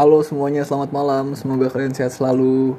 [0.00, 1.36] Halo semuanya, selamat malam.
[1.36, 2.72] Semoga kalian sehat selalu.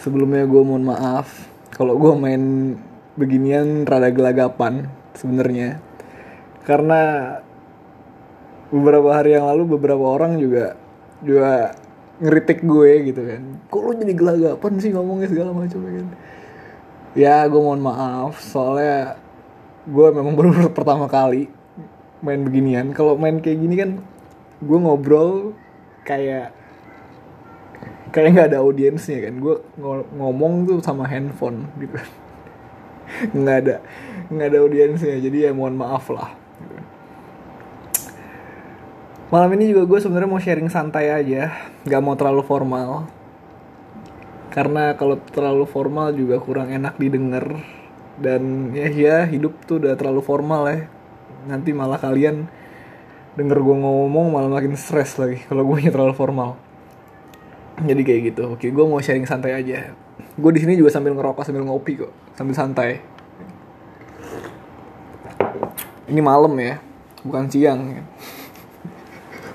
[0.00, 1.28] Sebelumnya gue mohon maaf
[1.68, 2.72] kalau gue main
[3.12, 5.84] beginian rada gelagapan sebenarnya.
[6.64, 7.36] Karena
[8.72, 10.80] beberapa hari yang lalu beberapa orang juga
[11.20, 11.76] juga
[12.24, 13.42] ngeritik gue gitu kan.
[13.68, 16.08] Kok lu jadi gelagapan sih ngomongnya segala macam kan.
[17.12, 19.20] Ya gue mohon maaf soalnya
[19.84, 21.52] gue memang baru pertama kali
[22.24, 22.96] main beginian.
[22.96, 24.00] Kalau main kayak gini kan
[24.64, 25.52] gue ngobrol
[26.08, 26.61] kayak
[28.12, 29.34] kayak nggak ada audiensnya kan.
[29.40, 29.56] Gue
[30.14, 31.96] ngomong tuh sama handphone gitu.
[33.36, 33.76] Nggak ada
[34.32, 35.16] nggak ada audiensnya.
[35.20, 36.32] Jadi ya mohon maaf lah.
[39.28, 41.52] Malam ini juga gue sebenarnya mau sharing santai aja.
[41.84, 42.90] Nggak mau terlalu formal.
[44.52, 47.60] Karena kalau terlalu formal juga kurang enak didengar.
[48.16, 50.88] Dan ya ya hidup tuh udah terlalu formal ya.
[51.48, 52.48] Nanti malah kalian
[53.32, 56.60] denger gue ngomong malah makin stres lagi kalau gue terlalu formal
[57.80, 58.42] jadi kayak gitu.
[58.52, 59.96] Oke gue mau sharing santai aja.
[60.36, 62.12] Gue di sini juga sambil ngerokok sambil ngopi kok.
[62.36, 63.00] Sambil santai.
[66.08, 66.76] Ini malam ya.
[67.24, 68.02] Bukan siang ya.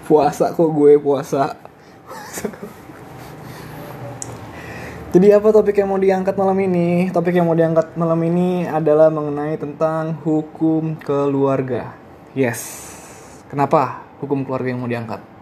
[0.08, 1.52] puasa kok gue puasa.
[5.11, 7.09] Jadi apa topik yang mau diangkat malam ini?
[7.11, 11.95] Topik yang mau diangkat malam ini adalah mengenai tentang hukum keluarga.
[12.38, 12.88] Yes.
[13.47, 15.36] Kenapa hukum keluarga yang mau diangkat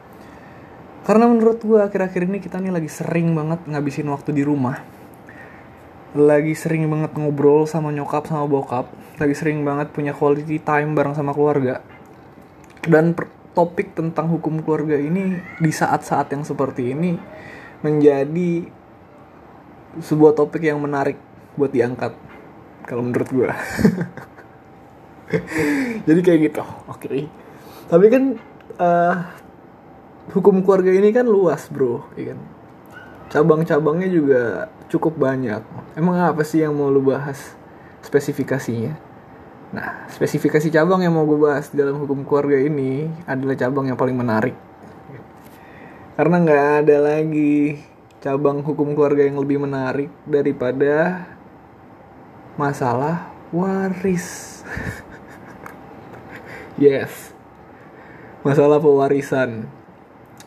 [1.05, 4.81] karena menurut gue akhir-akhir ini kita nih lagi sering banget ngabisin waktu di rumah.
[6.17, 8.89] Lagi sering banget ngobrol sama nyokap sama bokap.
[9.21, 11.85] Lagi sering banget punya quality time bareng sama keluarga.
[12.81, 13.13] Dan
[13.53, 17.13] topik tentang hukum keluarga ini di saat-saat yang seperti ini
[17.85, 18.65] menjadi
[20.01, 21.21] sebuah topik yang menarik
[21.53, 22.17] buat diangkat.
[22.89, 23.49] Kalau menurut gue.
[26.09, 26.63] Jadi kayak gitu.
[26.89, 27.05] Oke.
[27.05, 27.19] Okay.
[27.85, 28.23] Tapi kan
[28.81, 29.44] uh,
[30.33, 32.39] hukum keluarga ini kan luas bro ya kan?
[33.29, 34.41] Cabang-cabangnya juga
[34.87, 35.61] cukup banyak.
[35.97, 37.53] Emang apa sih yang mau lu bahas
[38.05, 38.95] spesifikasinya?
[39.75, 44.15] Nah spesifikasi cabang yang mau gue bahas dalam hukum keluarga ini adalah cabang yang paling
[44.15, 44.55] menarik.
[46.15, 47.75] Karena nggak ada lagi
[48.23, 51.27] cabang hukum keluarga yang lebih menarik daripada
[52.55, 54.27] masalah waris.
[56.75, 57.31] Yes.
[58.43, 59.71] Masalah pewarisan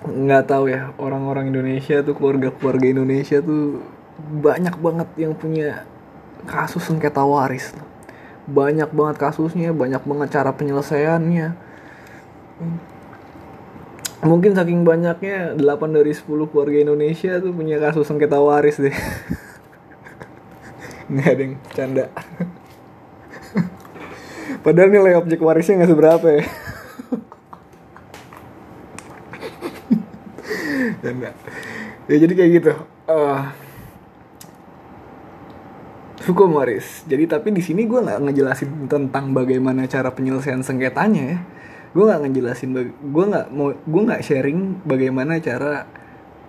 [0.06, 3.82] nggak tahu ya orang-orang Indonesia tuh keluarga-keluarga Indonesia tuh
[4.18, 5.82] banyak banget yang punya
[6.46, 7.74] kasus sengketa waris.
[8.46, 11.66] Banyak banget kasusnya banyak banget cara penyelesaiannya.
[14.18, 18.94] Mungkin saking banyaknya 8 dari 10 keluarga Indonesia tuh punya kasus sengketa waris deh.
[21.10, 22.04] Nggak ada yang canda.
[24.64, 26.44] Padahal nilai objek warisnya nggak seberapa ya
[31.12, 31.34] Enggak.
[32.08, 32.72] ya jadi kayak gitu.
[33.08, 33.40] Uh,
[36.28, 41.38] hukum waris jadi tapi di sini gue nggak ngejelasin tentang bagaimana cara penyelesaian sengketanya ya.
[41.96, 45.88] Gue nggak ngejelasin gue nggak mau gue nggak sharing bagaimana cara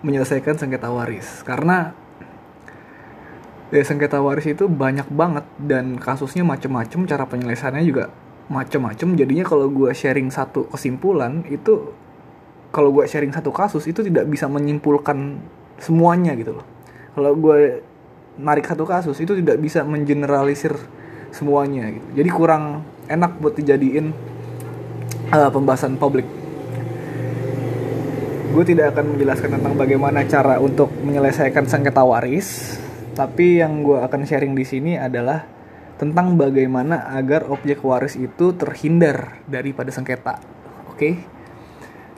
[0.03, 1.43] menyelesaikan sengketa waris.
[1.47, 1.95] Karena
[3.69, 8.11] ya sengketa waris itu banyak banget dan kasusnya macem-macem cara penyelesaiannya juga
[8.49, 9.13] macem-macem.
[9.15, 11.93] Jadinya kalau gue sharing satu kesimpulan itu
[12.69, 15.41] kalau gue sharing satu kasus itu tidak bisa menyimpulkan
[15.81, 16.65] semuanya gitu loh.
[17.17, 17.81] Kalau gue
[18.39, 20.77] narik satu kasus itu tidak bisa mengeneralisir
[21.33, 22.07] semuanya gitu.
[22.21, 24.13] Jadi kurang enak buat dijadiin
[25.33, 26.25] uh, pembahasan publik.
[28.49, 32.77] Gue tidak akan menjelaskan tentang bagaimana cara untuk menyelesaikan sengketa waris
[33.13, 35.43] tapi yang gue akan sharing di sini adalah
[35.99, 40.39] tentang bagaimana agar objek waris itu terhindar daripada sengketa.
[40.87, 40.95] Oke?
[40.95, 41.13] okay?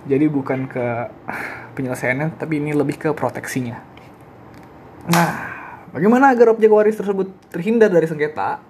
[0.05, 0.85] Jadi bukan ke
[1.75, 3.77] penyelesaiannya tapi ini lebih ke proteksinya.
[5.09, 5.31] Nah
[5.93, 8.61] bagaimana agar objek waris tersebut terhindar dari sengketa?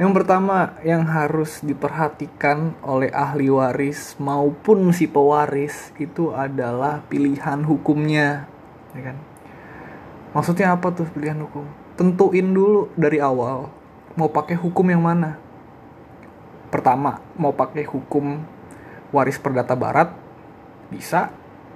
[0.00, 8.48] Yang pertama yang harus diperhatikan oleh ahli waris maupun si pewaris itu adalah pilihan hukumnya
[8.96, 9.16] ya kan?
[10.32, 11.68] Maksudnya apa tuh pilihan hukum?
[11.92, 13.68] Tentuin dulu dari awal
[14.16, 15.36] mau pakai hukum yang mana.
[16.72, 18.40] Pertama mau pakai hukum
[19.12, 20.10] waris perdata barat
[20.88, 21.30] bisa.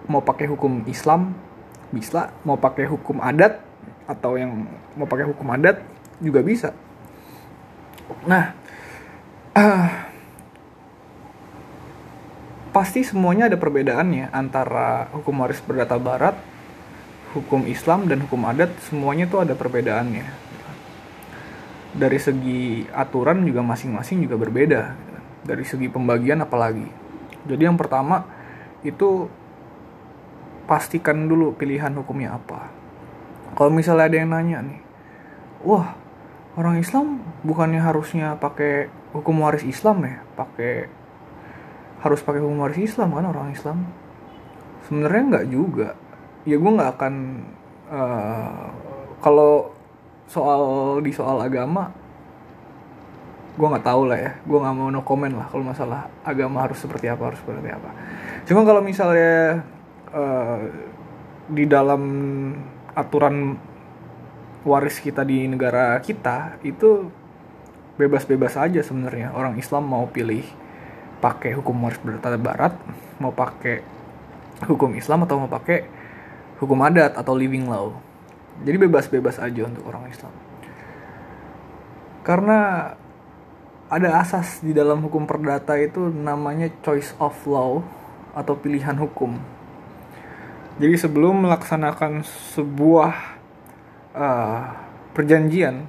[0.09, 1.37] Mau pakai hukum Islam
[1.93, 2.33] bisa.
[2.43, 3.61] Mau pakai hukum adat
[4.09, 4.65] atau yang
[4.97, 5.85] mau pakai hukum adat
[6.19, 6.73] juga bisa.
[8.25, 8.57] Nah
[9.55, 9.89] uh,
[12.77, 16.37] pasti semuanya ada perbedaannya antara hukum waris perdata barat
[17.37, 18.73] hukum Islam dan hukum adat.
[18.89, 20.49] Semuanya tuh ada perbedaannya.
[21.97, 24.97] Dari segi aturan juga masing-masing juga berbeda.
[25.45, 27.06] Dari segi pembagian apalagi
[27.47, 28.27] jadi yang pertama
[28.83, 29.31] itu
[30.67, 32.69] pastikan dulu pilihan hukumnya apa.
[33.57, 34.81] Kalau misalnya ada yang nanya nih
[35.65, 35.97] wah
[36.59, 40.23] orang Islam bukannya harusnya pakai hukum waris Islam ya?
[40.39, 40.91] Pakai
[42.03, 43.87] harus pakai hukum waris Islam kan orang Islam?
[44.87, 45.89] Sebenarnya nggak juga.
[46.47, 47.15] Ya gue nggak akan
[47.91, 48.67] uh,
[49.19, 49.75] kalau
[50.27, 50.63] soal
[51.03, 51.91] di soal agama
[53.57, 54.33] gue nggak tahu lah ya.
[54.45, 57.91] Gue nggak mau no comment lah kalau masalah agama harus seperti apa harus seperti apa.
[58.45, 59.65] Cuma kalau misalnya
[60.13, 60.61] uh,
[61.49, 62.03] di dalam
[62.93, 63.57] aturan
[64.67, 67.09] waris kita di negara kita itu
[67.97, 69.33] bebas-bebas aja sebenarnya.
[69.33, 70.45] Orang Islam mau pilih
[71.25, 72.77] pakai hukum waris berdasar barat
[73.17, 73.81] mau pakai
[74.69, 75.89] hukum Islam atau mau pakai
[76.61, 77.93] hukum adat atau living law.
[78.65, 80.33] Jadi bebas-bebas aja untuk orang Islam.
[82.25, 82.93] Karena
[83.87, 87.87] ada asas di dalam hukum perdata itu namanya choice of law
[88.35, 89.39] atau pilihan hukum.
[90.77, 93.15] Jadi sebelum melaksanakan sebuah
[94.13, 94.63] uh,
[95.15, 95.87] perjanjian,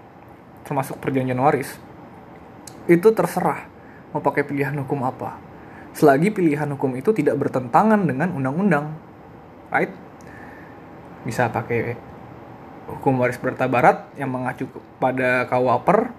[0.63, 1.75] termasuk perjanjian waris,
[2.87, 3.67] itu terserah
[4.13, 5.35] mau pakai pilihan hukum apa.
[5.91, 8.93] Selagi pilihan hukum itu tidak bertentangan dengan undang-undang,
[9.73, 9.91] right?
[11.25, 11.97] Bisa pakai
[12.87, 14.69] hukum waris berta barat yang mengacu
[15.01, 16.13] pada KUHP,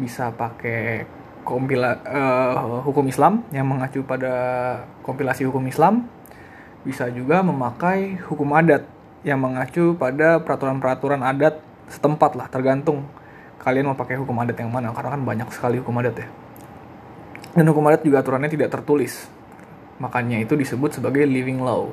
[0.00, 1.04] bisa pakai
[1.44, 4.32] kompila uh, hukum Islam yang mengacu pada
[5.04, 6.08] kompilasi hukum Islam
[6.82, 8.84] bisa juga memakai hukum adat
[9.24, 13.04] yang mengacu pada peraturan-peraturan adat setempat lah tergantung
[13.60, 16.28] kalian mau pakai hukum adat yang mana karena kan banyak sekali hukum adat ya.
[17.56, 19.28] Dan hukum adat juga aturannya tidak tertulis
[19.96, 21.88] makanya itu disebut sebagai living law.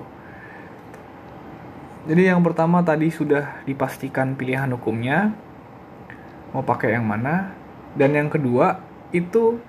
[2.09, 5.31] Jadi yang pertama tadi sudah dipastikan pilihan hukumnya
[6.51, 7.53] mau pakai yang mana
[7.93, 9.59] dan yang kedua itu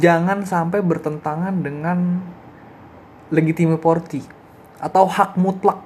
[0.00, 2.20] jangan sampai bertentangan dengan
[3.30, 4.22] legitime porti
[4.82, 5.80] atau hak mutlak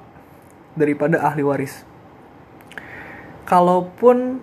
[0.73, 1.83] daripada ahli waris.
[3.45, 4.39] Kalaupun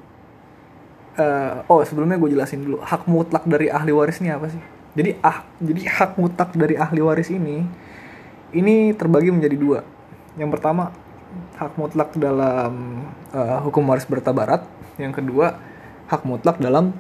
[1.16, 4.62] uh, oh sebelumnya gue jelasin dulu hak mutlak dari ahli waris ini apa sih?
[4.94, 7.64] Jadi ah jadi hak mutlak dari ahli waris ini
[8.52, 9.80] ini terbagi menjadi dua.
[10.36, 10.92] Yang pertama
[11.56, 14.64] hak mutlak dalam uh, hukum waris berta barat.
[15.00, 15.56] Yang kedua
[16.08, 16.96] hak mutlak dalam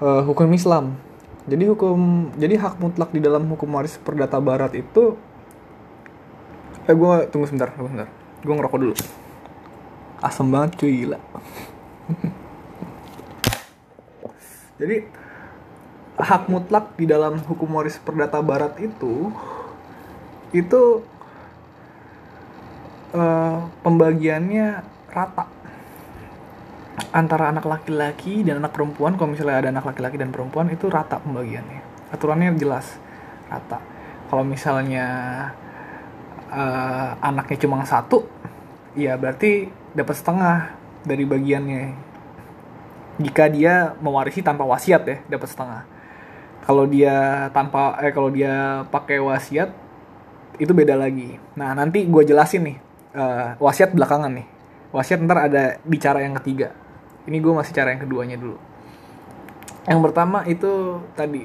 [0.00, 0.96] uh, hukum Islam.
[1.44, 5.14] Jadi hukum jadi hak mutlak di dalam hukum waris perdata barat itu
[6.88, 8.08] eh gue tunggu sebentar, tunggu sebentar.
[8.40, 8.94] Gue ngerokok dulu.
[10.24, 11.18] Asem banget cuy gila.
[14.80, 15.04] jadi
[16.14, 19.34] hak mutlak di dalam hukum waris perdata barat itu
[20.54, 21.02] itu
[23.12, 25.53] uh, pembagiannya rata
[27.14, 31.22] antara anak laki-laki dan anak perempuan kalau misalnya ada anak laki-laki dan perempuan itu rata
[31.22, 32.10] pembagiannya.
[32.10, 32.98] Aturannya jelas
[33.46, 33.78] rata.
[34.26, 35.06] Kalau misalnya
[36.50, 38.26] uh, anaknya cuma satu
[38.98, 40.74] ya berarti dapat setengah
[41.06, 41.82] dari bagiannya.
[43.22, 45.86] Jika dia mewarisi tanpa wasiat ya dapat setengah.
[46.66, 49.70] Kalau dia tanpa eh kalau dia pakai wasiat
[50.58, 51.38] itu beda lagi.
[51.54, 52.76] Nah nanti gue jelasin nih
[53.14, 54.46] uh, wasiat belakangan nih.
[54.90, 56.74] Wasiat ntar ada bicara yang ketiga
[57.24, 58.56] ini gue masih cara yang keduanya dulu.
[59.84, 61.44] Yang pertama itu tadi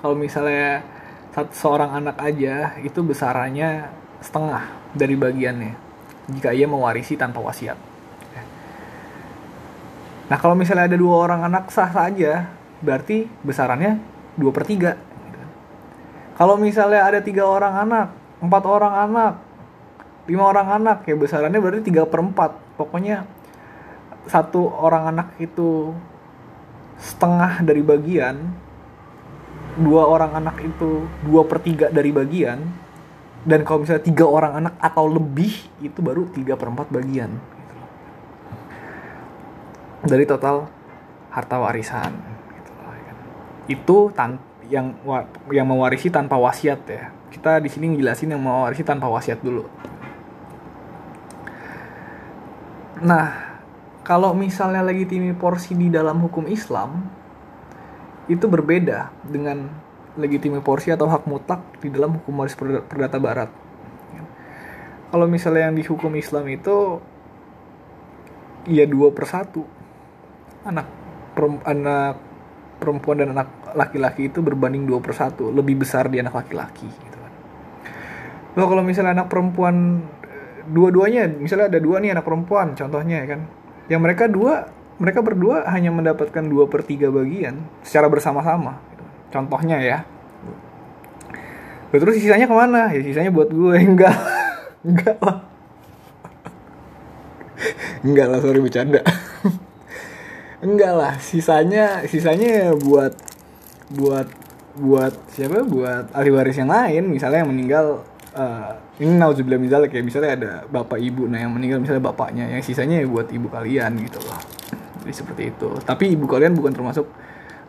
[0.00, 0.84] kalau misalnya
[1.32, 3.88] satu seorang anak aja itu besarannya
[4.20, 5.72] setengah dari bagiannya
[6.28, 7.78] jika ia mewarisi tanpa wasiat.
[10.28, 12.52] Nah kalau misalnya ada dua orang anak sah saja
[12.84, 13.96] berarti besarannya
[14.36, 14.92] dua per tiga.
[16.36, 19.32] Kalau misalnya ada tiga orang anak empat orang anak
[20.28, 22.76] lima orang anak ya besarannya berarti tiga per empat.
[22.76, 23.24] Pokoknya
[24.28, 25.96] satu orang anak itu
[27.00, 28.36] setengah dari bagian
[29.78, 32.58] dua orang anak itu dua per tiga dari bagian
[33.46, 37.32] dan kalau misalnya tiga orang anak atau lebih itu baru tiga per empat bagian.
[40.02, 40.66] Dari total
[41.30, 42.12] harta warisan.
[43.70, 44.98] Itu tan yang
[45.48, 47.14] yang mewarisi tanpa wasiat ya.
[47.32, 49.64] Kita di sini ngejelasin yang mewarisi tanpa wasiat dulu.
[53.00, 53.47] Nah
[54.08, 57.04] kalau misalnya legitimi porsi di dalam hukum Islam
[58.24, 59.68] itu berbeda dengan
[60.16, 63.52] legitimi porsi atau hak mutlak di dalam hukum waris perdata barat.
[65.12, 67.04] Kalau misalnya yang di hukum Islam itu
[68.64, 69.64] ya dua per satu
[70.64, 70.88] anak
[71.68, 72.16] anak
[72.80, 77.16] perempuan dan anak laki-laki itu berbanding dua per satu lebih besar di anak laki-laki gitu
[77.20, 77.32] kan.
[78.56, 80.00] Kalau misalnya anak perempuan
[80.68, 83.57] dua-duanya misalnya ada dua nih anak perempuan contohnya ya kan
[83.88, 84.68] yang mereka dua
[84.98, 88.82] mereka berdua hanya mendapatkan dua per tiga bagian secara bersama-sama.
[89.30, 89.98] Contohnya ya.
[91.94, 92.92] Terus sisanya ke mana?
[92.92, 93.76] Ya sisanya buat gue.
[93.88, 94.16] Enggak.
[94.84, 95.36] Enggak lah.
[98.04, 99.00] Enggak lah sorry bercanda.
[100.66, 101.14] Enggak lah.
[101.22, 103.14] Sisanya sisanya buat
[103.94, 104.28] buat
[104.76, 105.62] buat siapa?
[105.62, 107.06] Buat ahli waris yang lain.
[107.06, 108.02] Misalnya yang meninggal
[108.38, 108.70] uh,
[109.02, 113.02] ini nauzubillah misalnya kayak misalnya ada bapak ibu nah yang meninggal misalnya bapaknya yang sisanya
[113.02, 114.38] ya buat ibu kalian gitu loh
[115.08, 115.68] jadi seperti itu.
[115.88, 117.08] Tapi ibu kalian bukan termasuk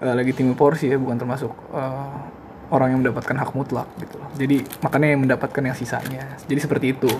[0.03, 2.11] uh, legitimate porsi ya bukan termasuk uh,
[2.67, 6.35] orang yang mendapatkan hak mutlak gitu loh jadi makanya yang mendapatkan yang sisanya.
[6.45, 7.11] Jadi seperti itu.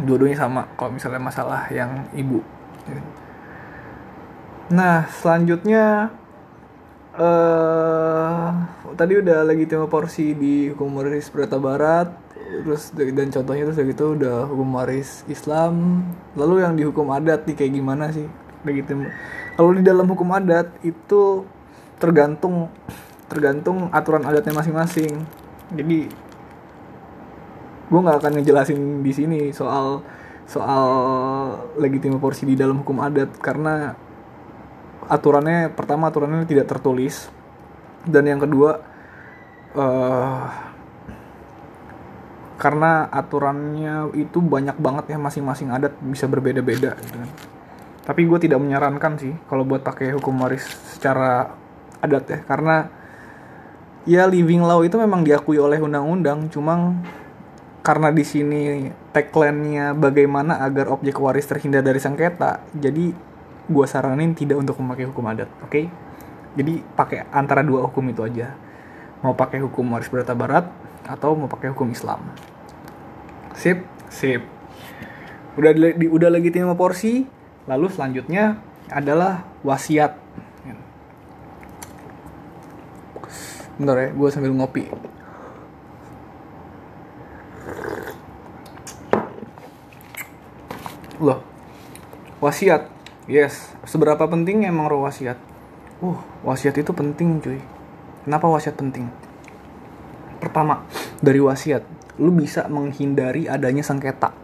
[0.00, 2.40] Dua-duanya sama kalau misalnya masalah yang ibu.
[4.72, 6.08] Nah selanjutnya
[7.20, 8.48] uh,
[8.96, 12.08] tadi udah lagi tema porsi di hukum waris Berata Barat
[12.50, 16.02] terus dan contohnya terus gitu udah hukum waris Islam.
[16.34, 18.26] Lalu yang dihukum adat nih kayak gimana sih?
[18.64, 19.06] Legitim
[19.54, 21.44] kalau di dalam hukum adat itu
[22.00, 22.72] tergantung
[23.30, 25.22] tergantung aturan adatnya masing-masing.
[25.70, 26.10] Jadi
[27.90, 30.02] gue nggak akan ngejelasin di sini soal
[30.46, 30.86] soal
[31.78, 33.94] legitim porsi di dalam hukum adat karena
[35.10, 37.26] aturannya pertama aturannya tidak tertulis
[38.06, 38.78] dan yang kedua
[39.74, 40.46] uh,
[42.60, 47.30] karena aturannya itu banyak banget ya masing-masing adat bisa berbeda-beda gitu kan.
[48.04, 50.64] Tapi gue tidak menyarankan sih kalau buat pakai hukum waris
[50.94, 51.56] secara
[52.00, 52.76] adat ya karena
[54.08, 56.96] ya living law itu memang diakui oleh undang-undang cuma
[57.80, 63.12] karena di sini tagline-nya bagaimana agar objek waris terhindar dari sengketa jadi
[63.70, 65.70] gue saranin tidak untuk memakai hukum adat oke?
[65.70, 65.86] Okay?
[66.58, 68.54] jadi pakai antara dua hukum itu aja.
[69.20, 70.66] Mau pakai hukum waris berata barat
[71.06, 72.24] atau mau pakai hukum Islam.
[73.54, 73.84] Sip?
[74.10, 74.42] Sip.
[75.54, 77.26] Udah di, udah lagi lima porsi
[77.68, 78.58] lalu selanjutnya
[78.90, 80.18] adalah wasiat.
[83.78, 84.90] Bentar ya gue sambil ngopi.
[91.20, 91.44] Loh
[92.40, 92.99] wasiat
[93.30, 95.38] Yes, seberapa penting emang roh wasiat?
[96.02, 97.62] Uh, wasiat itu penting cuy.
[98.26, 99.06] Kenapa wasiat penting?
[100.42, 100.82] Pertama,
[101.22, 101.86] dari wasiat,
[102.18, 104.34] lu bisa menghindari adanya sengketa.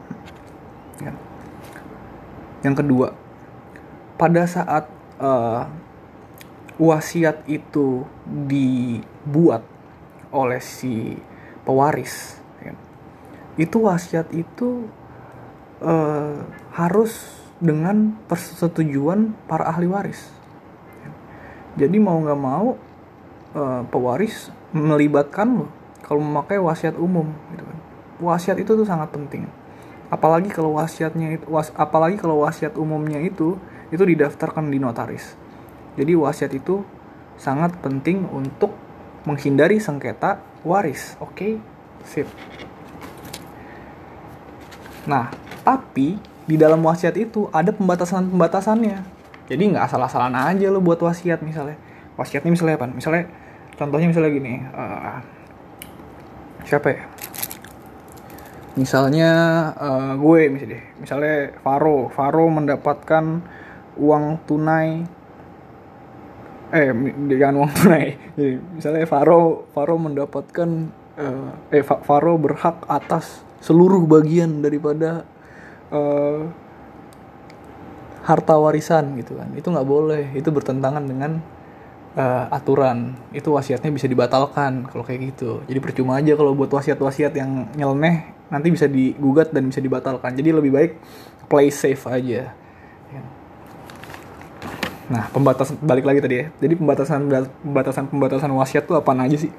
[1.02, 1.19] Ya.
[2.62, 3.09] Yang kedua,
[4.14, 4.87] pada saat
[5.19, 5.66] uh,
[6.78, 9.66] wasiat itu dibuat
[10.31, 11.19] oleh si
[11.66, 12.71] pewaris, ya,
[13.59, 14.87] itu wasiat itu
[15.83, 16.38] uh,
[16.71, 20.28] harus dengan persetujuan para ahli waris.
[21.76, 22.76] Jadi mau nggak mau
[23.56, 25.66] uh, pewaris melibatkan lo
[26.04, 27.78] kalau memakai wasiat umum gitu kan.
[28.20, 29.44] Wasiat itu tuh sangat penting.
[30.08, 33.58] Apalagi kalau wasiatnya itu was, apalagi kalau wasiat umumnya itu
[33.90, 35.34] itu didaftarkan di notaris.
[35.96, 36.84] Jadi wasiat itu
[37.36, 38.72] sangat penting untuk
[39.26, 41.18] menghindari sengketa waris.
[41.18, 41.52] Oke, okay?
[42.06, 42.28] sip.
[45.10, 45.30] Nah,
[45.66, 48.99] tapi di dalam wasiat itu ada pembatasan-pembatasannya.
[49.47, 51.79] Jadi nggak asal-asalan aja lo buat wasiat misalnya.
[52.15, 52.87] Wasiatnya misalnya apa?
[52.91, 53.25] Misalnya
[53.75, 54.55] contohnya misalnya gini.
[54.71, 55.19] Uh,
[56.67, 57.03] siapa ya?
[58.79, 59.31] Misalnya
[59.75, 63.25] uh, gue misalnya, misalnya Faro, Faro mendapatkan
[63.97, 65.09] uang tunai
[66.75, 66.91] eh
[67.38, 68.07] jangan uang tunai.
[68.37, 70.69] Jadi misalnya Faro Faro mendapatkan
[71.19, 75.25] uh, eh Faro berhak atas seluruh bagian daripada
[75.90, 76.47] uh,
[78.26, 79.49] harta warisan gitu kan.
[79.55, 80.25] Itu nggak boleh.
[80.35, 81.38] Itu bertentangan dengan
[82.19, 83.14] uh, aturan.
[83.31, 85.62] Itu wasiatnya bisa dibatalkan kalau kayak gitu.
[85.71, 90.35] Jadi percuma aja kalau buat wasiat-wasiat yang nyeleneh nanti bisa digugat dan bisa dibatalkan.
[90.35, 90.93] Jadi lebih baik
[91.47, 92.50] play safe aja.
[93.07, 93.23] Ya.
[95.07, 96.47] nah pembatasan balik lagi tadi ya.
[96.59, 97.31] Jadi pembatasan
[97.62, 99.55] pembatasan pembatasan wasiat tuh apa aja sih?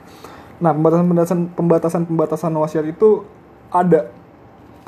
[0.60, 3.24] Nah pembatasan pembatasan pembatasan pembatasan wasiat itu
[3.72, 4.12] ada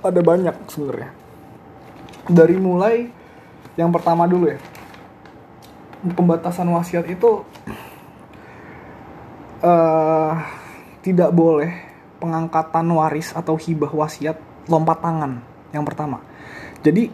[0.04, 1.29] ada banyak sebenarnya
[2.30, 3.10] dari mulai
[3.74, 4.60] yang pertama dulu ya.
[6.16, 7.44] Pembatasan wasiat itu
[9.66, 10.34] uh,
[11.04, 11.74] tidak boleh
[12.24, 14.38] pengangkatan waris atau hibah wasiat
[14.70, 15.44] lompat tangan
[15.76, 16.24] yang pertama.
[16.80, 17.12] Jadi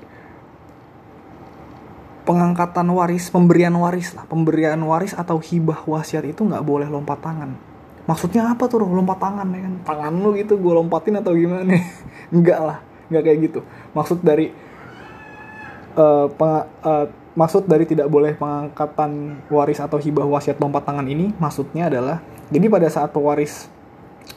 [2.26, 4.26] pengangkatan waris pemberian waris lah.
[4.30, 7.58] Pemberian waris atau hibah wasiat itu nggak boleh lompat tangan.
[8.06, 9.74] Maksudnya apa tuh lompat tangan ya kan?
[9.82, 11.66] Tangan lu gitu gue lompatin atau gimana
[12.30, 12.78] enggak lah
[13.10, 13.60] nggak kayak gitu.
[13.94, 14.65] Maksud dari
[15.96, 21.36] uh, peng, uh, maksud dari tidak boleh pengangkatan waris atau hibah wasiat lompat tangan ini
[21.36, 23.68] maksudnya adalah jadi pada saat pewaris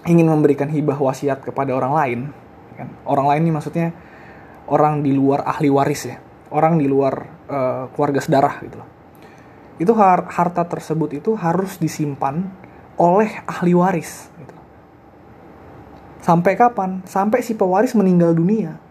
[0.08, 2.20] ingin memberikan hibah wasiat kepada orang lain
[2.74, 3.86] kan orang lain ini maksudnya
[4.70, 6.18] orang di luar ahli waris ya
[6.50, 7.14] orang di luar
[7.46, 8.80] uh, keluarga sedarah gitu
[9.78, 12.50] itu har harta tersebut itu harus disimpan
[12.98, 14.54] oleh ahli waris gitu.
[16.18, 17.00] Sampai kapan?
[17.06, 18.82] Sampai si pewaris meninggal dunia.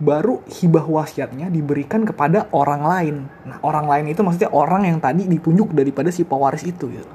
[0.00, 3.16] Baru hibah wasiatnya diberikan kepada orang lain.
[3.44, 7.14] Nah, orang lain itu maksudnya orang yang tadi ditunjuk daripada si pewaris itu gitu.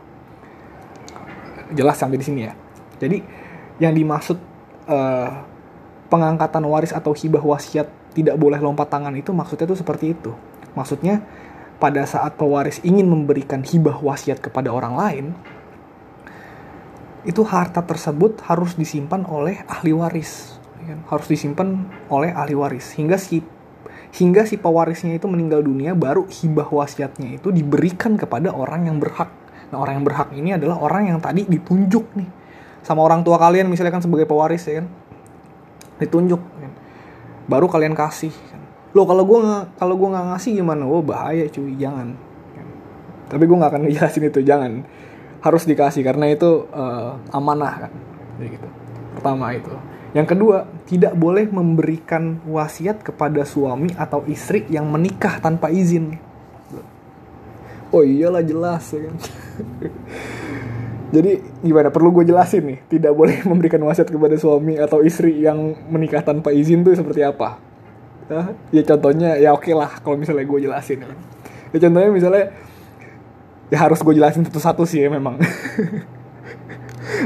[1.73, 2.53] Jelas sampai di sini ya.
[2.97, 3.17] Jadi
[3.77, 4.37] yang dimaksud
[4.87, 5.29] uh,
[6.07, 10.31] pengangkatan waris atau hibah wasiat tidak boleh lompat tangan itu maksudnya tuh seperti itu.
[10.73, 11.21] Maksudnya
[11.77, 15.25] pada saat pewaris ingin memberikan hibah wasiat kepada orang lain,
[17.27, 20.56] itu harta tersebut harus disimpan oleh ahli waris
[20.87, 20.99] kan?
[21.11, 22.95] harus disimpan oleh ahli waris.
[22.95, 23.43] Hingga si
[24.15, 29.27] hingga si pewarisnya itu meninggal dunia baru hibah wasiatnya itu diberikan kepada orang yang berhak.
[29.69, 32.29] Nah orang yang berhak ini adalah orang yang tadi ditunjuk nih
[32.87, 34.87] sama orang tua kalian misalnya kan sebagai pewaris ya kan.
[35.97, 36.71] Ditunjuk kan?
[37.47, 38.59] baru kalian kasih kan?
[38.91, 39.39] lo kalau gue
[39.75, 40.83] kalau gue nggak ngasih gimana?
[40.87, 42.15] Oh bahaya cuy jangan.
[43.27, 44.87] Tapi gue nggak akan ngejelasin itu jangan.
[45.43, 47.91] Harus dikasih karena itu uh, amanah kan.
[48.39, 48.67] Jadi gitu.
[49.19, 49.75] Pertama itu
[50.17, 56.17] yang kedua tidak boleh memberikan wasiat kepada suami atau istri yang menikah tanpa izin.
[57.93, 59.15] Oh iyalah jelas ya kan?
[61.15, 61.93] Jadi gimana?
[61.93, 66.49] Perlu gue jelasin nih tidak boleh memberikan wasiat kepada suami atau istri yang menikah tanpa
[66.49, 67.61] izin tuh seperti apa?
[68.73, 71.19] Ya contohnya ya oke okay lah kalau misalnya gue jelasin ya, kan.
[71.71, 72.43] ya contohnya misalnya
[73.69, 75.37] ya harus gue jelasin satu-satu sih ya memang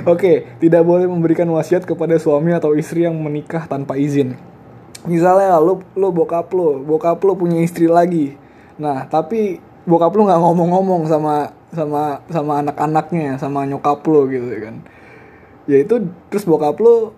[0.05, 4.37] Oke, tidak boleh memberikan wasiat kepada suami atau istri yang menikah tanpa izin.
[5.09, 8.37] Misalnya lo lo bokap lo, bokap lo punya istri lagi.
[8.77, 9.57] Nah, tapi
[9.89, 14.75] bokap lo nggak ngomong-ngomong sama sama sama anak-anaknya, sama nyokap lo gitu kan.
[15.65, 17.17] Ya itu terus bokap lo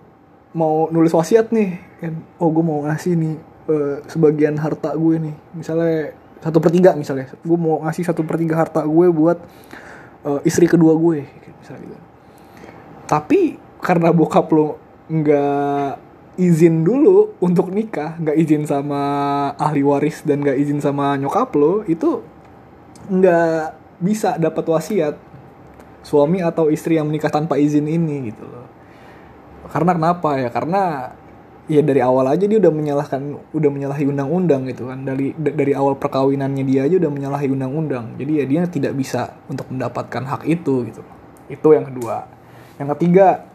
[0.56, 2.14] mau nulis wasiat nih kan.
[2.40, 3.34] Oh, gue mau ngasih nih
[3.68, 5.34] uh, sebagian harta gue nih.
[5.52, 9.40] Misalnya satu per tiga misalnya gue mau ngasih satu per tiga harta gue buat
[10.28, 11.24] uh, istri kedua gue
[11.56, 12.03] misalnya gitu
[13.04, 14.80] tapi karena bokap lo
[15.10, 16.00] nggak
[16.34, 19.02] izin dulu untuk nikah nggak izin sama
[19.54, 22.24] ahli waris dan nggak izin sama nyokap lo itu
[23.06, 25.14] nggak bisa dapat wasiat
[26.04, 28.68] suami atau istri yang menikah tanpa izin ini gitu loh.
[29.72, 30.52] Karena kenapa ya?
[30.52, 31.10] Karena
[31.64, 35.00] ya dari awal aja dia udah menyalahkan udah menyalahi undang-undang gitu kan.
[35.02, 38.20] Dari dari awal perkawinannya dia aja udah menyalahi undang-undang.
[38.20, 41.00] Jadi ya dia tidak bisa untuk mendapatkan hak itu gitu.
[41.48, 42.33] Itu yang kedua
[42.78, 43.46] yang ketiga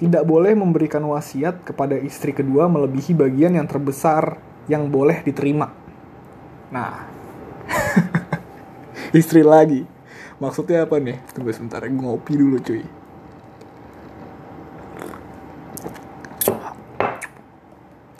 [0.00, 5.68] tidak boleh memberikan wasiat kepada istri kedua melebihi bagian yang terbesar yang boleh diterima.
[6.72, 7.04] Nah
[9.20, 9.84] istri lagi.
[10.40, 11.20] Maksudnya apa nih?
[11.36, 12.80] Tunggu sebentar gue ngopi dulu cuy.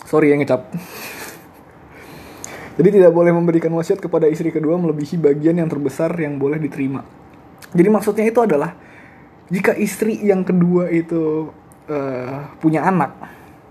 [0.05, 0.69] Sorry ya ngecap.
[2.77, 7.07] Jadi tidak boleh memberikan wasiat kepada istri kedua melebihi bagian yang terbesar yang boleh diterima.
[7.71, 8.75] Jadi maksudnya itu adalah
[9.51, 11.51] jika istri yang kedua itu
[11.91, 13.13] uh, punya anak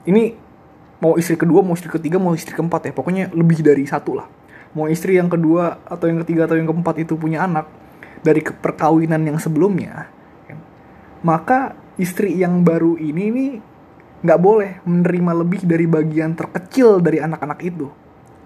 [0.06, 0.36] ini
[1.00, 4.28] mau istri kedua mau istri ketiga mau istri keempat ya pokoknya lebih dari satu lah
[4.76, 7.66] mau istri yang kedua atau yang ketiga atau yang keempat itu punya anak
[8.20, 10.12] dari perkawinan yang sebelumnya
[11.24, 13.52] maka istri yang baru ini nih
[14.20, 17.88] nggak boleh menerima lebih dari bagian terkecil dari anak-anak itu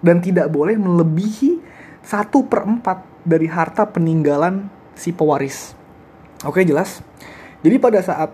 [0.02, 1.58] dan tidak boleh melebihi
[2.04, 5.72] satu per empat dari harta peninggalan si pewaris.
[6.44, 7.00] Oke jelas.
[7.64, 8.30] Jadi pada saat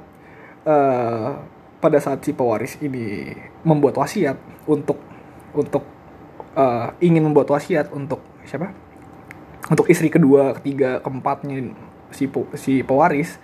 [0.66, 1.30] uh,
[1.78, 4.98] pada saat si pewaris ini membuat wasiat untuk
[5.54, 5.86] untuk
[6.58, 8.74] uh, ingin membuat wasiat untuk siapa?
[9.70, 11.70] Untuk istri kedua, ketiga, keempatnya
[12.10, 12.26] si
[12.58, 13.38] si pewaris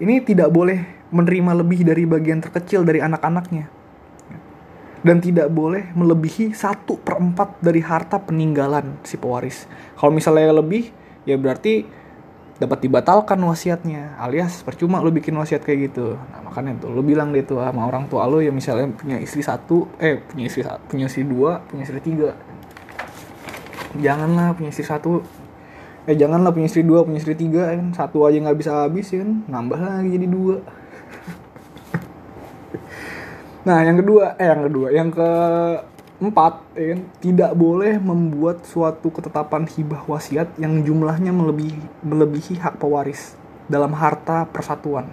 [0.00, 0.80] ini tidak boleh
[1.12, 3.68] menerima lebih dari bagian terkecil dari anak-anaknya
[5.00, 9.64] dan tidak boleh melebihi satu per empat dari harta peninggalan si pewaris.
[9.96, 10.92] Kalau misalnya lebih,
[11.24, 11.84] ya berarti
[12.60, 16.20] dapat dibatalkan wasiatnya, alias percuma lo bikin wasiat kayak gitu.
[16.20, 19.40] Nah makanya tuh lo bilang deh tuh sama orang tua lo ya misalnya punya istri
[19.40, 22.36] satu, eh punya istri punya istri dua, punya istri tiga.
[23.96, 25.24] Janganlah punya istri satu,
[26.04, 29.40] eh janganlah punya istri dua, punya istri tiga kan satu aja nggak bisa habis kan,
[29.48, 30.56] nambah lagi jadi dua.
[33.60, 35.12] Nah, yang kedua, eh yang kedua, yang
[36.20, 42.76] keempat, ya kan, tidak boleh membuat suatu ketetapan hibah wasiat yang jumlahnya melebihi, melebihi hak
[42.76, 43.40] pewaris
[43.72, 45.08] dalam harta persatuan.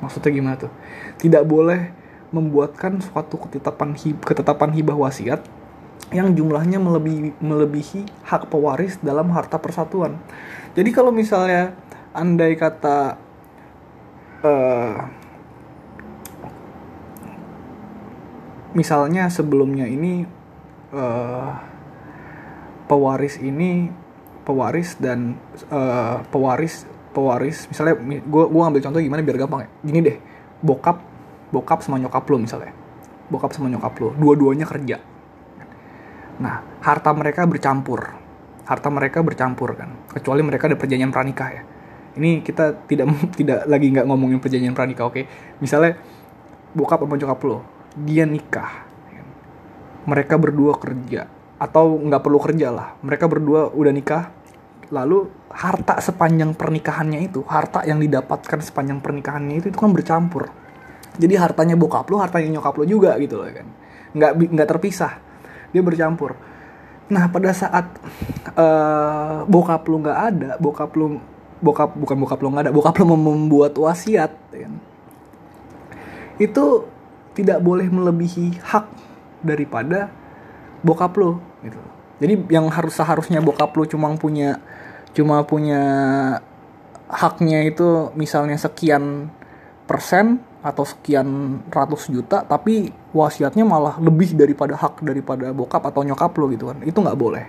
[0.00, 0.72] Maksudnya gimana tuh?
[1.20, 1.92] Tidak boleh
[2.32, 5.44] membuatkan suatu ketetapan hib, ketetapan hibah wasiat
[6.10, 10.16] yang jumlahnya melebihi, melebihi hak pewaris dalam harta persatuan.
[10.72, 11.76] Jadi kalau misalnya
[12.16, 13.20] andai kata
[14.42, 15.19] uh,
[18.72, 20.26] misalnya sebelumnya ini
[20.94, 21.50] uh,
[22.86, 23.90] pewaris ini
[24.46, 25.38] pewaris dan
[25.70, 29.68] uh, pewaris pewaris misalnya gue gue ambil contoh gimana biar gampang ya.
[29.82, 30.16] Gini deh
[30.62, 31.02] bokap
[31.50, 32.74] bokap sama nyokap lo misalnya.
[33.30, 34.98] Bokap sama nyokap lo dua-duanya kerja.
[36.38, 38.18] Nah harta mereka bercampur.
[38.66, 41.62] Harta mereka bercampur kan kecuali mereka ada perjanjian pranikah ya.
[42.14, 43.06] Ini kita tidak
[43.38, 45.26] tidak lagi nggak ngomongin perjanjian pranikah oke?
[45.58, 45.98] Misalnya
[46.70, 48.86] bokap sama nyokap lo dia nikah
[50.06, 51.26] mereka berdua kerja
[51.60, 54.32] atau nggak perlu kerja lah mereka berdua udah nikah
[54.90, 60.50] lalu harta sepanjang pernikahannya itu harta yang didapatkan sepanjang pernikahannya itu itu kan bercampur.
[61.18, 63.66] Jadi hartanya bokap lo hartanya nyokap lo juga gitu loh kan.
[64.14, 65.18] Nggak nggak terpisah.
[65.70, 66.34] Dia bercampur.
[67.10, 67.86] Nah pada saat
[68.54, 71.18] uh, bokap lo nggak ada bokap lo
[71.62, 74.74] bokap bukan bokap lo nggak ada bokap lo membuat wasiat kan?
[76.40, 76.88] itu
[77.34, 78.86] tidak boleh melebihi hak
[79.40, 80.10] daripada
[80.82, 81.80] bokap lo gitu.
[82.20, 84.60] Jadi yang harus seharusnya bokap lo cuma punya
[85.16, 85.82] cuma punya
[87.10, 89.32] haknya itu misalnya sekian
[89.88, 96.32] persen atau sekian ratus juta tapi wasiatnya malah lebih daripada hak daripada bokap atau nyokap
[96.36, 96.78] lo gitu kan.
[96.84, 97.44] Itu nggak boleh.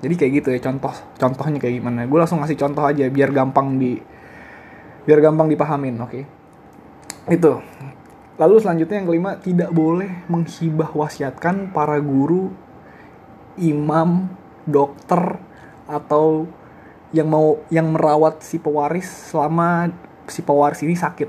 [0.00, 2.04] Jadi kayak gitu ya contoh contohnya kayak gimana.
[2.04, 3.96] Gue langsung ngasih contoh aja biar gampang di
[5.08, 6.12] biar gampang dipahamin oke?
[6.12, 6.24] Okay?
[7.28, 7.52] itu
[8.40, 12.48] lalu selanjutnya yang kelima tidak boleh menghibah wasiatkan para guru
[13.60, 14.32] imam
[14.64, 15.36] dokter
[15.84, 16.48] atau
[17.12, 19.92] yang mau yang merawat si pewaris selama
[20.30, 21.28] si pewaris ini sakit.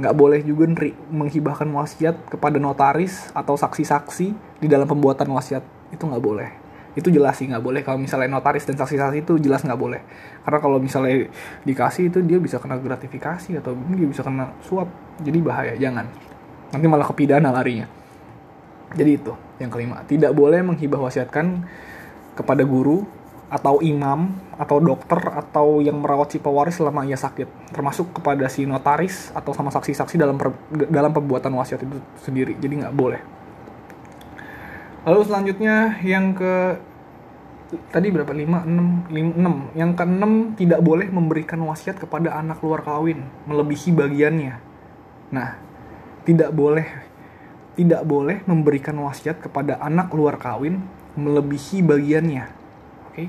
[0.00, 4.32] Nggak boleh juga neri menghibahkan wasiat kepada notaris atau saksi-saksi
[4.62, 5.60] di dalam pembuatan wasiat.
[5.92, 6.59] Itu nggak boleh
[6.98, 7.80] itu jelas sih nggak boleh.
[7.86, 10.02] Kalau misalnya notaris dan saksi-saksi itu jelas nggak boleh.
[10.42, 11.30] Karena kalau misalnya
[11.62, 14.90] dikasih itu dia bisa kena gratifikasi atau dia bisa kena suap.
[15.22, 16.10] Jadi bahaya jangan.
[16.74, 17.86] Nanti malah kepidana larinya.
[18.90, 20.02] Jadi itu yang kelima.
[20.02, 21.62] Tidak boleh menghibah wasiatkan
[22.34, 23.06] kepada guru
[23.50, 27.70] atau imam atau dokter atau yang merawat si pewaris selama ia sakit.
[27.70, 30.54] Termasuk kepada si notaris atau sama saksi-saksi dalam per,
[30.90, 32.58] dalam pembuatan wasiat itu sendiri.
[32.58, 33.39] Jadi nggak boleh
[35.06, 36.76] lalu selanjutnya yang ke
[37.94, 43.22] tadi berapa lima enam enam yang keenam tidak boleh memberikan wasiat kepada anak luar kawin
[43.46, 44.54] melebihi bagiannya
[45.30, 45.56] nah
[46.26, 46.84] tidak boleh
[47.78, 50.82] tidak boleh memberikan wasiat kepada anak luar kawin
[51.14, 52.60] melebihi bagiannya
[53.10, 53.26] Oke.
[53.26, 53.28] Okay?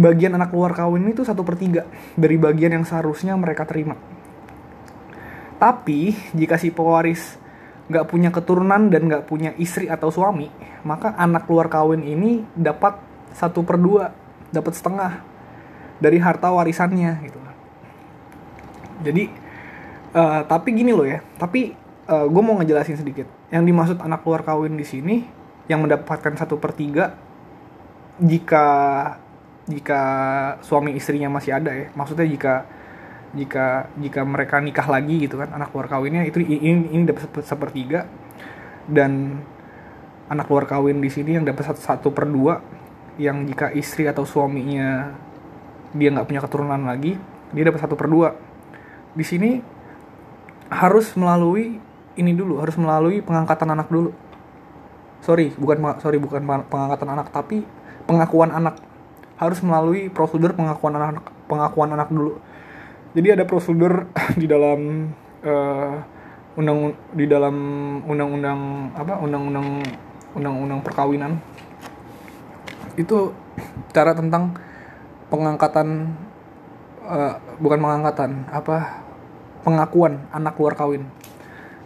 [0.00, 1.84] Bagian anak luar kawin itu satu per tiga
[2.16, 3.98] dari bagian yang seharusnya mereka terima.
[5.60, 7.36] Tapi jika si pewaris
[7.90, 10.46] nggak punya keturunan dan nggak punya istri atau suami,
[10.86, 13.02] maka anak luar kawin ini dapat
[13.34, 14.14] satu per dua,
[14.54, 15.26] dapat setengah
[15.98, 17.38] dari harta warisannya gitu.
[19.00, 19.24] Jadi,
[20.14, 21.74] uh, tapi gini loh ya, tapi
[22.06, 23.26] uh, eh, gue mau ngejelasin sedikit.
[23.50, 25.26] Yang dimaksud anak luar kawin di sini
[25.66, 27.18] yang mendapatkan satu per tiga
[28.20, 28.66] jika
[29.70, 30.02] jika
[30.66, 32.66] suami istrinya masih ada ya maksudnya jika
[33.30, 38.10] jika jika mereka nikah lagi gitu kan anak luar kawinnya itu ini ini dapat sepertiga.
[38.90, 39.38] Dan
[40.26, 42.58] anak luar kawin di sini yang dapat satu, per dua
[43.18, 45.14] yang jika istri atau suaminya
[45.90, 47.18] dia nggak punya keturunan lagi
[47.54, 48.34] dia dapat satu per dua.
[49.14, 49.62] Di sini
[50.70, 51.78] harus melalui
[52.18, 54.10] ini dulu harus melalui pengangkatan anak dulu.
[55.22, 57.62] Sorry bukan sorry bukan pengangkatan anak tapi
[58.10, 58.78] pengakuan anak.
[59.38, 62.49] Harus melalui prosedur pengakuan anak pengakuan anak dulu
[63.16, 64.06] jadi ada prosedur
[64.40, 65.10] di dalam
[65.42, 65.94] uh,
[66.58, 67.56] undang di dalam
[68.04, 69.82] undang-undang apa undang-undang
[70.34, 71.38] undang-undang perkawinan.
[72.94, 73.34] Itu
[73.94, 74.54] cara tentang
[75.30, 76.14] pengangkatan
[77.06, 79.02] uh, bukan pengangkatan apa
[79.62, 81.06] pengakuan anak luar kawin.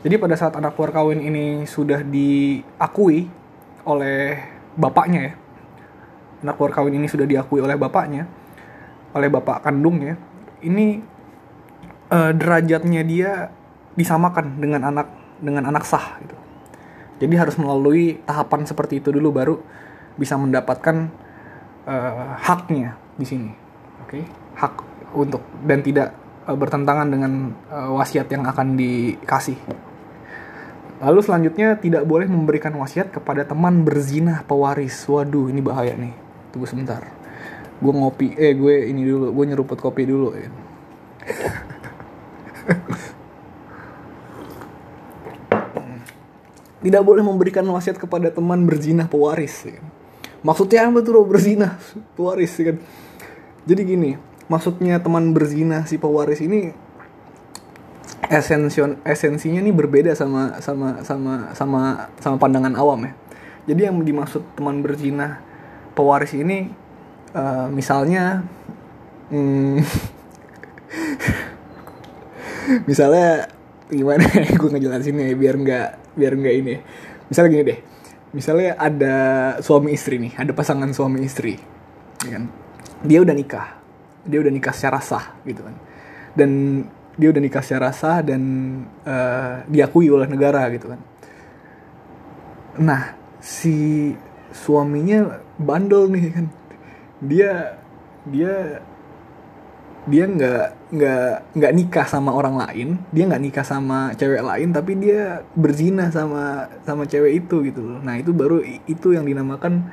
[0.05, 3.29] Jadi pada saat anak luar kawin ini sudah diakui
[3.89, 4.41] oleh
[4.77, 5.35] bapaknya ya
[6.45, 8.29] anak luar kawin ini sudah diakui oleh bapaknya,
[9.17, 10.21] oleh bapak kandungnya,
[10.61, 11.01] ini
[12.15, 13.51] uh, derajatnya dia
[13.99, 15.11] disamakan dengan anak
[15.43, 16.37] dengan anak sah gitu.
[17.19, 19.55] Jadi harus melalui tahapan seperti itu dulu baru
[20.15, 21.11] bisa mendapatkan
[21.91, 23.51] uh, haknya di sini.
[24.07, 24.25] Oke, okay?
[24.55, 24.75] hak
[25.15, 26.15] untuk dan tidak
[26.47, 29.59] uh, bertentangan dengan uh, wasiat yang akan dikasih.
[31.03, 34.95] Lalu selanjutnya tidak boleh memberikan wasiat kepada teman berzinah pewaris.
[35.11, 36.15] Waduh, ini bahaya nih
[36.55, 37.03] tunggu sebentar
[37.83, 40.47] gue ngopi eh gue ini dulu gue nyeruput kopi dulu ya
[46.85, 49.81] tidak boleh memberikan wasiat kepada teman berzinah pewaris ya.
[50.45, 51.81] maksudnya apa tuh berzinah
[52.13, 52.79] pewaris ya kan?
[53.65, 54.11] Jadi gini
[54.53, 56.77] maksudnya teman berzinah si pewaris ini
[58.29, 61.81] esension esensinya nih berbeda sama sama sama sama
[62.21, 63.13] sama pandangan awam ya.
[63.65, 65.41] Jadi yang dimaksud teman berzinah
[65.97, 66.69] pewaris ini
[67.33, 68.45] uh, misalnya
[69.33, 69.81] hmm,
[72.89, 73.49] misalnya
[73.89, 74.25] gimana?
[74.61, 76.75] Gue ngejelasinnya ya biar nggak biar nggak ini.
[77.29, 77.79] Misalnya gini deh.
[78.35, 79.17] Misalnya ada
[79.63, 81.55] suami istri nih ada pasangan suami istri
[82.27, 82.45] ya kan?
[83.05, 83.69] Dia udah nikah.
[84.25, 85.77] Dia udah nikah secara sah gitu kan?
[86.35, 86.51] Dan
[87.15, 88.43] dia udah nikah secara sah dan
[89.07, 91.01] uh, diakui oleh negara gitu kan?
[92.83, 94.11] Nah si
[94.51, 96.47] suaminya bandel nih kan?
[97.23, 97.79] Dia
[98.25, 98.83] dia
[100.05, 105.01] dia nggak nggak nggak nikah sama orang lain dia nggak nikah sama cewek lain tapi
[105.01, 107.99] dia berzina sama sama cewek itu gitu loh.
[108.05, 109.89] Nah itu baru itu yang dinamakan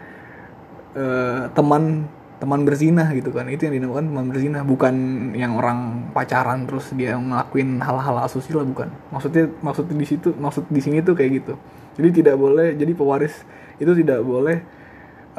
[1.00, 2.12] uh, teman
[2.44, 3.48] teman berzina gitu kan.
[3.48, 4.96] Itu yang dinamakan teman berzina bukan
[5.32, 8.92] yang orang pacaran terus dia ngelakuin hal-hal asusila bukan.
[9.16, 11.54] Maksudnya maksudnya di situ maksud di sini tuh kayak gitu.
[11.96, 13.48] Jadi tidak boleh jadi pewaris
[13.80, 14.60] itu tidak boleh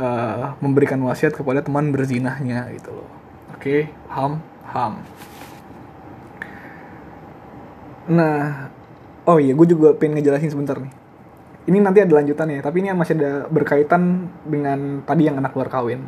[0.01, 3.09] uh, memberikan wasiat kepada teman berzinahnya gitu loh.
[3.53, 4.41] Oke ham
[4.73, 4.93] HAM.
[8.11, 8.73] Nah,
[9.29, 10.91] oh iya, gue juga pengen ngejelasin sebentar nih.
[11.71, 16.03] Ini nanti ada lanjutannya, tapi ini masih ada berkaitan dengan tadi yang anak luar kawin.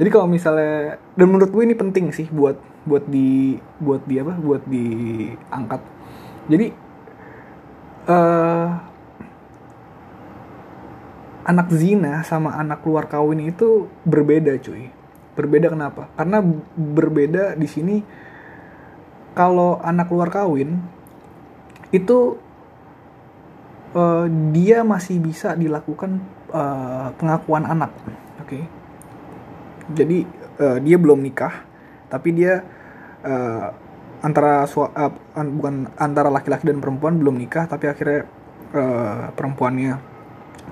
[0.00, 2.56] Jadi kalau misalnya, dan menurut gue ini penting sih buat
[2.88, 5.80] buat di buat di apa, buat diangkat.
[6.48, 6.66] Jadi
[8.08, 8.68] uh,
[11.44, 14.88] anak zina sama anak luar kawin itu berbeda cuy
[15.34, 16.10] Berbeda kenapa?
[16.14, 16.38] Karena
[16.78, 17.96] berbeda di sini
[19.34, 20.78] kalau anak luar kawin
[21.90, 22.38] itu
[23.94, 26.22] uh, dia masih bisa dilakukan
[26.54, 27.90] uh, pengakuan anak.
[28.42, 28.46] Oke.
[28.46, 28.62] Okay?
[29.94, 30.18] Jadi
[30.62, 31.66] uh, dia belum nikah,
[32.08, 32.62] tapi dia
[33.26, 33.74] uh,
[34.22, 38.24] antara uh, bukan antara laki-laki dan perempuan belum nikah, tapi akhirnya
[38.72, 39.94] uh, perempuannya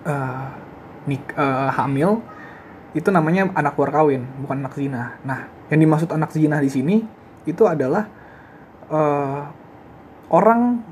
[0.06, 0.46] uh,
[1.06, 2.22] nik uh, hamil
[2.92, 5.16] itu namanya anak luar kawin, bukan anak zina.
[5.24, 6.96] Nah, yang dimaksud anak zina di sini
[7.48, 8.04] itu adalah
[8.92, 9.48] uh,
[10.28, 10.84] orang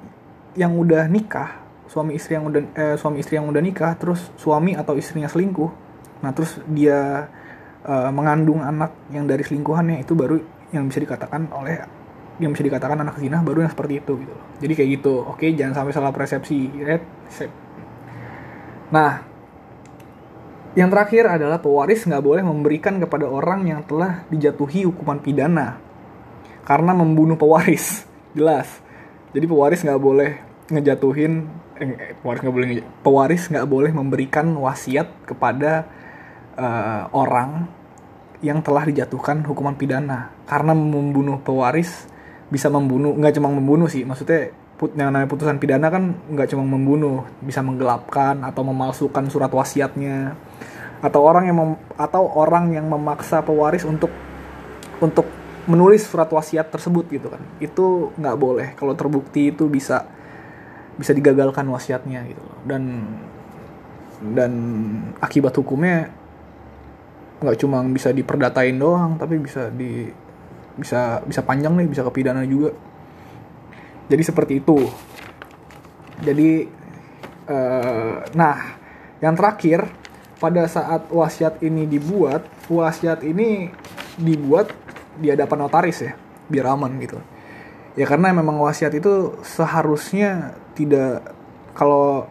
[0.56, 4.72] yang udah nikah, suami istri yang udah eh, suami istri yang udah nikah, terus suami
[4.74, 5.70] atau istrinya selingkuh.
[6.24, 7.28] Nah, terus dia
[7.84, 10.40] uh, mengandung anak yang dari selingkuhannya itu baru
[10.72, 11.80] yang bisa dikatakan oleh
[12.40, 14.34] yang bisa dikatakan anak zina baru yang seperti itu gitu.
[14.64, 15.14] Jadi kayak gitu.
[15.28, 16.72] Oke, jangan sampai salah persepsi.
[18.90, 19.29] Nah,
[20.78, 25.82] yang terakhir adalah pewaris nggak boleh memberikan kepada orang yang telah dijatuhi hukuman pidana
[26.62, 28.06] karena membunuh pewaris.
[28.38, 28.70] Jelas.
[29.34, 30.30] Jadi pewaris nggak boleh
[30.70, 31.50] ngejatuhin
[31.82, 32.68] eh, pewaris nggak boleh
[33.02, 35.90] pewaris nggak boleh memberikan wasiat kepada
[36.54, 37.66] uh, orang
[38.40, 42.06] yang telah dijatuhkan hukuman pidana karena membunuh pewaris
[42.48, 46.64] bisa membunuh nggak cuma membunuh sih maksudnya put, yang namanya putusan pidana kan nggak cuma
[46.64, 50.38] membunuh bisa menggelapkan atau memalsukan surat wasiatnya
[51.00, 54.12] atau orang yang mem, atau orang yang memaksa pewaris untuk
[55.00, 55.24] untuk
[55.68, 57.40] menulis surat wasiat tersebut gitu kan.
[57.60, 58.68] Itu nggak boleh.
[58.76, 60.04] Kalau terbukti itu bisa
[61.00, 63.08] bisa digagalkan wasiatnya gitu dan
[64.20, 64.52] dan
[65.16, 66.12] akibat hukumnya
[67.40, 70.12] nggak cuma bisa diperdatain doang tapi bisa di
[70.76, 72.76] bisa bisa panjang nih bisa kepidana juga.
[74.12, 74.76] Jadi seperti itu.
[76.20, 76.68] Jadi
[77.48, 78.76] uh, nah
[79.24, 79.99] yang terakhir
[80.40, 83.68] pada saat wasiat ini dibuat, wasiat ini
[84.16, 84.72] dibuat
[85.20, 86.16] di hadapan notaris ya,
[86.48, 87.20] biar aman gitu.
[87.94, 91.36] Ya karena memang wasiat itu seharusnya tidak
[91.76, 92.24] kalau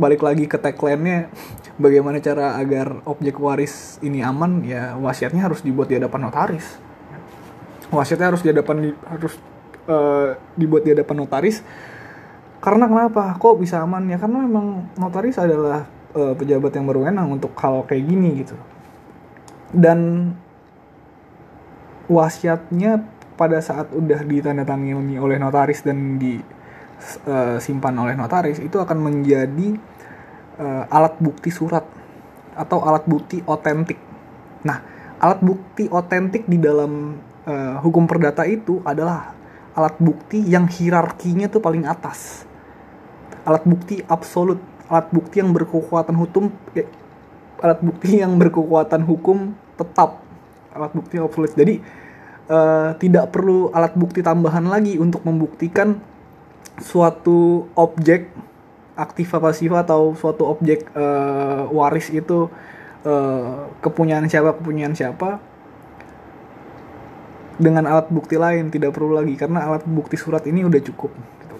[0.00, 1.28] balik lagi ke tagline-nya
[1.84, 6.80] bagaimana cara agar objek waris ini aman ya wasiatnya harus dibuat di hadapan notaris.
[7.92, 9.36] Wasiatnya harus di hadapan harus
[9.86, 11.60] uh, dibuat di hadapan notaris.
[12.64, 13.36] Karena kenapa?
[13.36, 14.16] Kok bisa aman ya?
[14.16, 18.56] Karena memang notaris adalah uh, pejabat yang berwenang untuk hal kayak gini gitu
[19.74, 20.30] dan
[22.06, 23.02] wasiatnya
[23.34, 29.74] pada saat udah ditandatangani oleh notaris dan disimpan uh, oleh notaris itu akan menjadi
[30.62, 31.82] uh, alat bukti surat
[32.54, 33.98] atau alat bukti otentik.
[34.62, 34.78] Nah,
[35.18, 39.34] alat bukti otentik di dalam uh, hukum perdata itu adalah
[39.74, 42.46] alat bukti yang hierarkinya tuh paling atas.
[43.42, 46.88] Alat bukti absolut alat bukti yang berkekuatan hukum eh,
[47.64, 50.20] alat bukti yang berkekuatan hukum tetap
[50.74, 51.80] alat bukti absolut jadi
[52.50, 55.96] uh, tidak perlu alat bukti tambahan lagi untuk membuktikan
[56.82, 58.28] suatu objek
[58.94, 62.50] aktiva pasiva atau suatu objek uh, waris itu
[63.06, 65.38] uh, kepunyaan siapa kepunyaan siapa
[67.54, 71.56] dengan alat bukti lain tidak perlu lagi karena alat bukti surat ini udah cukup gitu.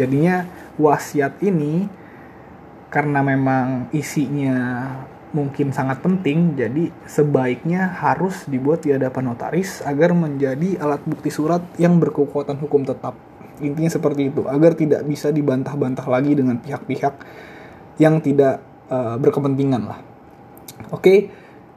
[0.00, 0.48] jadinya
[0.80, 1.99] wasiat ini
[2.90, 4.58] karena memang isinya
[5.30, 11.62] mungkin sangat penting, jadi sebaiknya harus dibuat di hadapan notaris agar menjadi alat bukti surat
[11.78, 13.14] yang berkekuatan hukum tetap.
[13.60, 17.12] intinya seperti itu agar tidak bisa dibantah-bantah lagi dengan pihak-pihak
[18.00, 20.00] yang tidak uh, berkepentingan lah
[20.88, 21.28] oke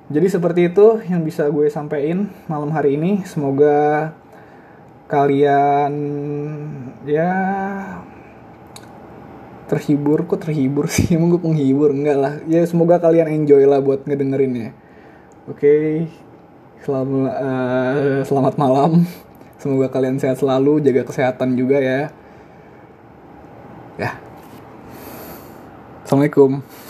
[0.08, 4.16] jadi seperti itu yang bisa gue sampaikan malam hari ini semoga
[5.12, 5.94] kalian
[7.04, 7.32] ya
[9.74, 11.18] terhibur kok terhibur sih?
[11.18, 11.90] Emang gue penghibur?
[11.90, 12.34] Enggak lah.
[12.46, 14.78] Ya semoga kalian enjoy lah buat ngedengerinnya
[15.48, 15.60] oke.
[15.60, 16.08] Okay.
[16.84, 18.92] selamat uh, selamat malam.
[19.60, 22.12] Semoga kalian sehat selalu jaga kesehatan juga ya.
[23.96, 24.20] Ya.
[26.04, 26.83] Assalamualaikum